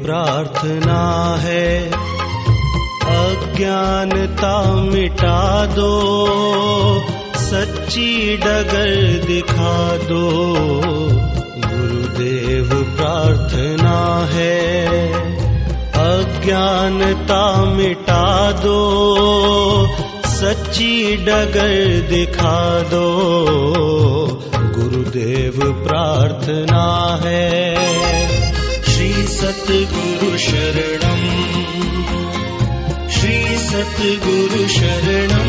प्रार्थना 0.00 1.36
है। 1.40 1.90
अज्ञानता 3.02 4.72
मिटा 4.74 5.66
दो, 5.66 6.26
सच्ची 7.36 8.36
डगर 8.36 9.24
दिखा 9.26 9.96
दो। 9.96 10.54
गुरुदेव, 11.56 12.96
प्रार्थना 12.96 14.28
है। 14.32 14.86
अज्ञानता 15.92 17.64
मिटा 17.64 18.52
दो, 18.52 19.08
सच्ची 20.26 21.16
डगर 21.16 22.06
दिखा 22.10 22.80
दो। 22.80 23.16
गुरुदेव, 24.56 25.72
प्रार्थना 25.88 27.18
है। 27.24 27.71
सद्गुरुशरणम् 29.42 31.28
श्रीसद्गुरुशरणम् 33.10 33.10
श्रीसद्गुरुशरणम् 33.10 35.48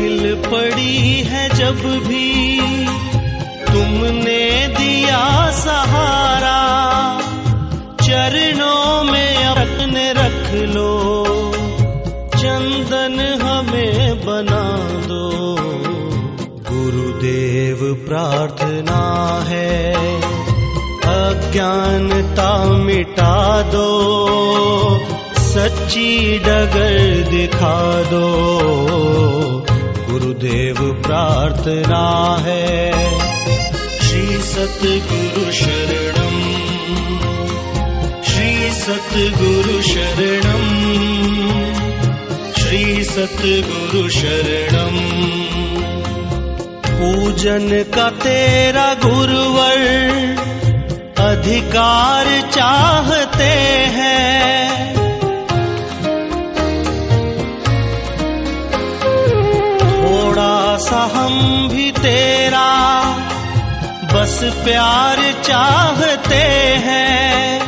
मिलि 0.00 0.34
पडी 0.34 1.22
है 1.22 1.48
जी 1.48 2.62
तुमने 3.92 4.68
दिया 4.68 5.50
सहारा, 5.50 6.60
चरणों 8.02 9.04
में 9.04 9.44
अपने 9.44 10.12
रख 10.12 10.54
लो, 10.54 10.92
चंदन 12.36 13.40
हमें 13.42 14.20
बना 14.20 14.64
दो। 15.06 15.30
गुरुदेव, 16.70 18.06
प्रार्थना 18.08 19.02
है, 19.48 19.94
अज्ञानता 20.96 22.64
मिटा 22.64 23.62
दो, 23.62 23.88
सच्ची 25.38 26.38
डगर 26.38 27.30
दिखा 27.30 28.02
दो। 28.02 28.26
गुरुदेव, 30.10 30.92
प्रार्थना 31.06 32.36
है 32.40 32.92
सतगुरु 34.42 35.52
शरणम 35.52 36.36
श्री 38.22 38.70
सतगुरु 38.80 39.82
शरणम 39.82 40.64
श्री 42.58 43.04
सतगुरु 43.04 44.08
शरणम 44.08 44.98
पूजन 46.88 47.68
का 47.94 48.08
तेरा 48.24 48.88
गुरुवर 48.94 49.80
अधिकार 51.28 52.26
चाहते 52.50 53.52
हैं। 53.96 54.94
थोड़ा 60.02 60.76
सा 60.76 61.02
हम 61.14 61.68
भी 61.68 61.90
तेरा 61.90 62.41
प्यार 64.44 65.42
चाहते 65.42 66.44
हैं, 66.84 67.60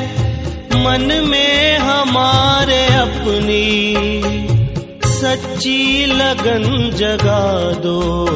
मन 0.84 1.28
में 1.28 1.78
हमारे 1.78 2.86
अपनी 2.86 3.94
सच्ची 5.06 6.06
लगन 6.06 6.90
जगा 6.96 7.72
दो। 7.72 8.26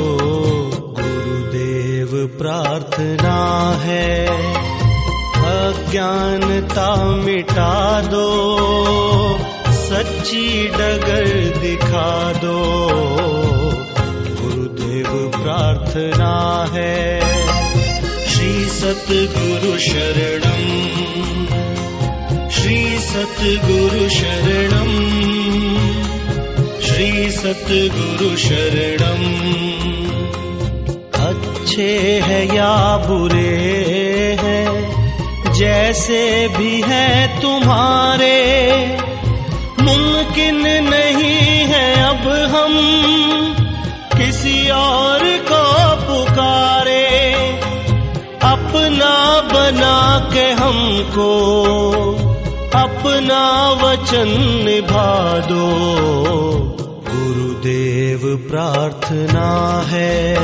गुरुदेव 1.01 2.27
प्रार्थना 2.39 3.71
है, 3.83 4.27
अज्ञानता 5.39 7.05
मिटा 7.05 8.01
दो, 8.01 8.49
सच्ची 9.69 10.69
डगर 10.69 11.59
दिखा 11.59 12.33
दो। 12.33 12.89
गुरुदेव 14.43 15.31
प्रार्थना 15.43 16.67
है। 16.73 17.38
सतगुरु 18.69 19.79
शरणम 19.79 20.65
श्री 22.51 22.81
सतगुरु 23.01 24.09
शरणम 24.09 24.91
श्री 26.87 27.31
सतगुरु 27.31 28.37
शरणम 28.37 29.23
अच्छे 31.29 31.91
है 32.25 32.41
या 32.57 32.75
बुरे 33.07 34.37
हैं, 34.41 35.53
जैसे 35.53 36.23
भी 36.49 36.81
है 36.87 37.41
तुम्हारे। 37.41 38.37
मुमकिन 39.83 40.61
नहीं 40.85 41.67
है 41.71 41.87
अब 42.05 42.29
हम 42.55 42.75
किसी 44.17 44.59
और 44.71 45.18
अपना 48.69 49.41
बना 49.41 50.31
के 50.35 50.53
हमको, 50.53 51.31
अपना 52.75 53.71
वचन 53.71 54.29
निभा 54.65 55.39
दो। 55.39 55.71
गुरुदेव, 57.09 58.49
प्रार्थना 58.51 59.83
है, 59.89 60.37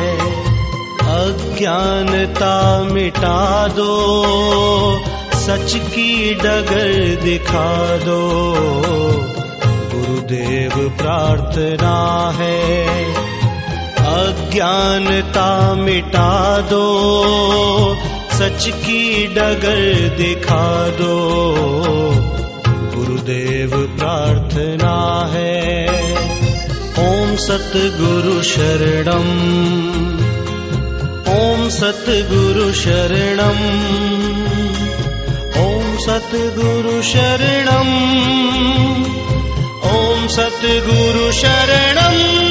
अज्ञानता 0.98 2.82
मिटा 2.82 3.68
दो, 3.68 3.92
सच 5.34 5.76
की 5.76 6.34
डगर 6.34 7.22
दिखा 7.24 7.96
दो। 7.96 8.54
गुरुदेव, 9.94 10.88
प्रार्थना 10.88 12.32
है, 12.36 12.84
अज्ञानता 13.98 15.74
मिटा 15.74 16.58
दो 16.58 16.84
सच 18.34 18.69
की 18.69 19.27
डगर 19.27 20.09
दिखा 20.17 20.89
दो। 20.89 21.55
गुरुदेव 22.95 23.97
प्रार्थना 23.99 25.31
है। 25.34 25.87
ओम 26.99 27.37
सतगुरु 27.37 28.43
शरणम। 28.43 29.28
ओम 31.34 31.69
सतगुरु 31.69 32.72
शरणम। 32.72 33.61
ओम 35.65 35.97
सतगुरु 35.97 37.03
शरणम। 37.03 37.89
ओम 39.91 40.27
सतगुरु 40.27 41.33
शरणम। 41.33 42.44